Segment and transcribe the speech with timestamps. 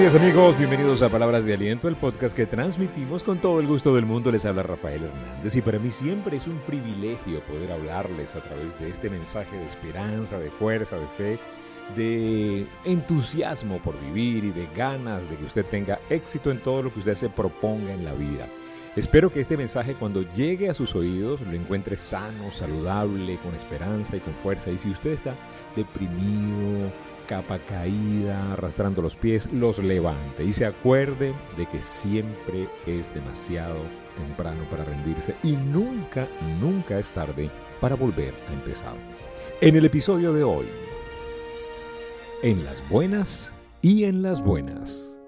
[0.00, 4.06] Amigos, bienvenidos a Palabras de Aliento, el podcast que transmitimos con todo el gusto del
[4.06, 4.32] mundo.
[4.32, 8.80] Les habla Rafael Hernández y para mí siempre es un privilegio poder hablarles a través
[8.80, 11.38] de este mensaje de esperanza, de fuerza, de fe,
[11.94, 16.92] de entusiasmo por vivir y de ganas de que usted tenga éxito en todo lo
[16.92, 18.48] que usted se proponga en la vida.
[18.96, 24.16] Espero que este mensaje cuando llegue a sus oídos lo encuentre sano, saludable, con esperanza
[24.16, 24.70] y con fuerza.
[24.70, 25.34] Y si usted está
[25.76, 26.90] deprimido,
[27.30, 33.76] capa caída, arrastrando los pies, los levante y se acuerde de que siempre es demasiado
[34.16, 36.26] temprano para rendirse y nunca,
[36.60, 37.48] nunca es tarde
[37.80, 38.96] para volver a empezar.
[39.60, 40.66] En el episodio de hoy,
[42.42, 45.19] en las buenas y en las buenas.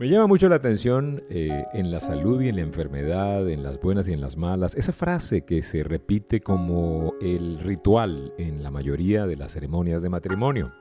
[0.00, 3.78] Me llama mucho la atención eh, en la salud y en la enfermedad, en las
[3.78, 8.70] buenas y en las malas, esa frase que se repite como el ritual en la
[8.70, 10.72] mayoría de las ceremonias de matrimonio.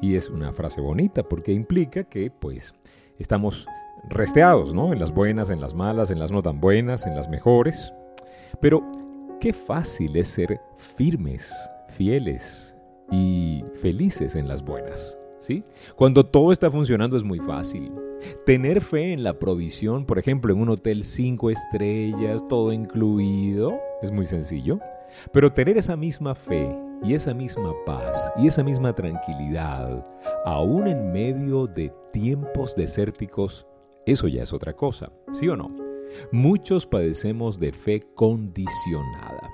[0.00, 2.72] Y es una frase bonita porque implica que pues
[3.18, 3.66] estamos
[4.08, 4.94] resteados, ¿no?
[4.94, 7.92] En las buenas, en las malas, en las no tan buenas, en las mejores.
[8.62, 8.90] Pero
[9.38, 11.54] qué fácil es ser firmes,
[11.88, 12.74] fieles
[13.10, 15.18] y felices en las buenas.
[15.40, 15.62] ¿Sí?
[15.94, 17.92] Cuando todo está funcionando es muy fácil.
[18.46, 24.10] Tener fe en la provisión, por ejemplo, en un hotel cinco estrellas, todo incluido, es
[24.10, 24.78] muy sencillo.
[25.32, 30.06] Pero tener esa misma fe y esa misma paz y esa misma tranquilidad,
[30.44, 33.66] aún en medio de tiempos desérticos,
[34.06, 35.70] eso ya es otra cosa, ¿sí o no?
[36.30, 39.50] Muchos padecemos de fe condicionada.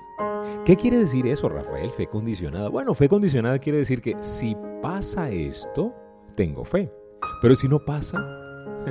[0.65, 1.91] ¿Qué quiere decir eso, Rafael?
[1.91, 2.69] Fe condicionada.
[2.69, 5.93] Bueno, fe condicionada quiere decir que si pasa esto,
[6.35, 6.91] tengo fe.
[7.41, 8.38] Pero si no pasa,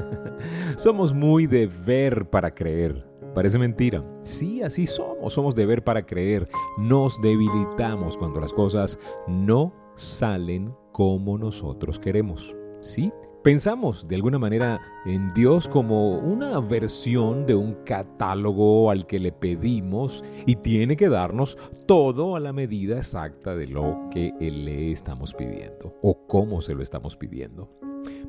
[0.77, 3.07] somos muy de ver para creer.
[3.35, 4.05] Parece mentira.
[4.23, 5.35] Sí, así somos.
[5.35, 6.49] Somos de ver para creer.
[6.77, 12.57] Nos debilitamos cuando las cosas no salen como nosotros queremos.
[12.81, 13.13] ¿Sí?
[13.45, 19.31] Pensamos de alguna manera en Dios como una versión de un catálogo al que le
[19.31, 21.57] pedimos y tiene que darnos
[21.87, 26.83] todo a la medida exacta de lo que le estamos pidiendo o cómo se lo
[26.83, 27.70] estamos pidiendo.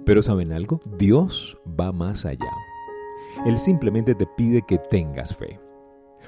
[0.05, 0.81] Pero ¿saben algo?
[0.97, 2.51] Dios va más allá.
[3.45, 5.59] Él simplemente te pide que tengas fe.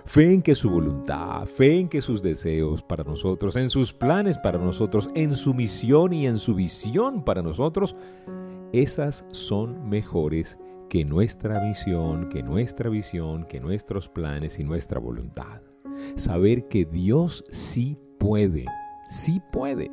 [0.05, 4.37] Fe en que su voluntad, fe en que sus deseos para nosotros, en sus planes
[4.37, 7.95] para nosotros, en su misión y en su visión para nosotros,
[8.73, 10.57] esas son mejores
[10.89, 15.61] que nuestra misión, que nuestra visión, que nuestros planes y nuestra voluntad.
[16.15, 18.65] Saber que Dios sí puede,
[19.09, 19.91] sí puede.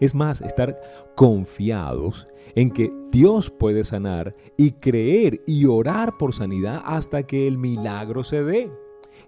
[0.00, 0.80] Es más, estar
[1.14, 7.58] confiados en que Dios puede sanar y creer y orar por sanidad hasta que el
[7.58, 8.70] milagro se dé.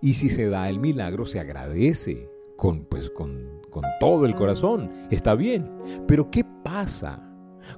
[0.00, 4.90] Y si se da el milagro, se agradece con, pues, con, con todo el corazón.
[5.10, 5.70] Está bien.
[6.06, 7.22] Pero ¿qué pasa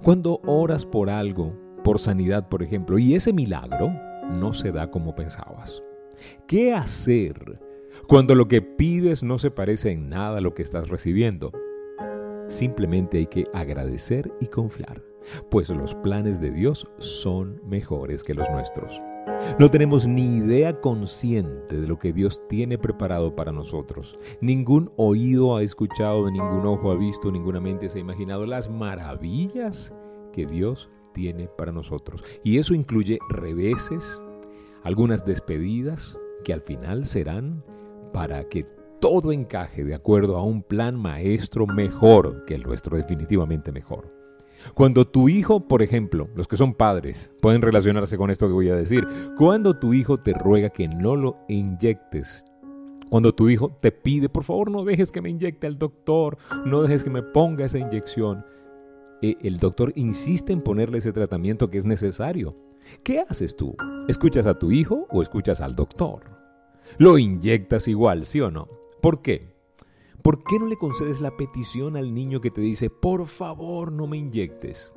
[0.02, 1.54] cuando oras por algo,
[1.84, 3.92] por sanidad, por ejemplo, y ese milagro
[4.30, 5.82] no se da como pensabas?
[6.46, 7.60] ¿Qué hacer
[8.06, 11.52] cuando lo que pides no se parece en nada a lo que estás recibiendo?
[12.48, 15.04] Simplemente hay que agradecer y confiar,
[15.50, 19.02] pues los planes de Dios son mejores que los nuestros.
[19.58, 24.18] No tenemos ni idea consciente de lo que Dios tiene preparado para nosotros.
[24.40, 29.94] Ningún oído ha escuchado, ningún ojo ha visto, ninguna mente se ha imaginado las maravillas
[30.32, 32.24] que Dios tiene para nosotros.
[32.42, 34.22] Y eso incluye reveses,
[34.82, 37.62] algunas despedidas que al final serán
[38.12, 38.64] para que
[39.00, 44.12] todo encaje de acuerdo a un plan maestro mejor que el nuestro, definitivamente mejor.
[44.74, 48.68] Cuando tu hijo, por ejemplo, los que son padres, pueden relacionarse con esto que voy
[48.68, 52.44] a decir, cuando tu hijo te ruega que no lo inyectes,
[53.08, 56.36] cuando tu hijo te pide, por favor, no dejes que me inyecte el doctor,
[56.66, 58.44] no dejes que me ponga esa inyección,
[59.22, 62.56] eh, el doctor insiste en ponerle ese tratamiento que es necesario.
[63.02, 63.74] ¿Qué haces tú?
[64.06, 66.22] ¿Escuchas a tu hijo o escuchas al doctor?
[66.98, 68.77] Lo inyectas igual, ¿sí o no?
[69.00, 69.54] ¿Por qué?
[70.22, 74.06] ¿Por qué no le concedes la petición al niño que te dice, por favor no
[74.06, 74.92] me inyectes?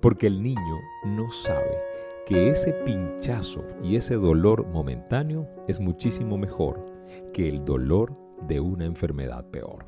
[0.00, 1.76] Porque el niño no sabe
[2.24, 6.84] que ese pinchazo y ese dolor momentáneo es muchísimo mejor
[7.32, 9.86] que el dolor de una enfermedad peor.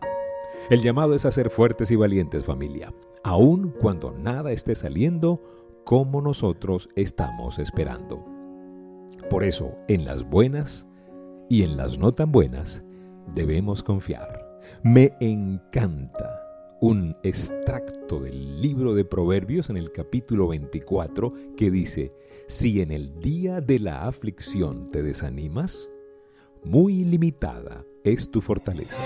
[0.70, 2.93] El llamado es a ser fuertes y valientes familia,
[3.23, 5.43] aun cuando nada esté saliendo
[5.85, 8.25] como nosotros estamos esperando.
[9.31, 10.87] Por eso, en las buenas
[11.49, 12.85] y en las no tan buenas,
[13.34, 14.60] debemos confiar.
[14.82, 16.28] Me encanta
[16.80, 22.12] un extracto del libro de Proverbios en el capítulo 24 que dice,
[22.46, 25.90] si en el día de la aflicción te desanimas,
[26.64, 29.02] muy limitada es tu fortaleza.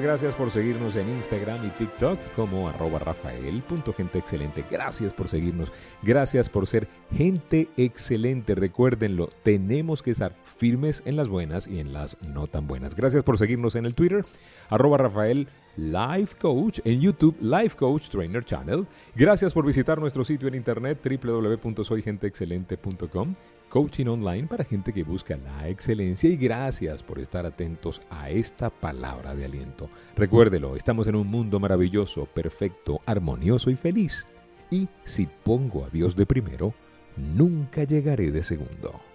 [0.00, 4.64] Gracias por seguirnos en Instagram y TikTok como arroba rafael.genteexcelente.
[4.70, 5.72] Gracias por seguirnos.
[6.02, 8.54] Gracias por ser gente excelente.
[8.54, 12.94] Recuérdenlo, tenemos que estar firmes en las buenas y en las no tan buenas.
[12.94, 14.24] Gracias por seguirnos en el Twitter,
[14.70, 15.46] arroba Rafael
[15.76, 18.86] Life Coach, en YouTube Life Coach Trainer Channel.
[19.14, 23.34] Gracias por visitar nuestro sitio en internet www.soygenteexcelente.com
[23.70, 28.68] coaching online para gente que busca la excelencia y gracias por estar atentos a esta
[28.68, 29.88] palabra de aliento.
[30.16, 34.26] Recuérdelo, estamos en un mundo maravilloso, perfecto, armonioso y feliz.
[34.70, 36.74] Y si pongo a Dios de primero,
[37.16, 39.09] nunca llegaré de segundo.